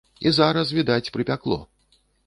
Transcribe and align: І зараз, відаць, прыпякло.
І 0.29 0.31
зараз, 0.37 0.73
відаць, 0.79 1.11
прыпякло. 1.19 1.63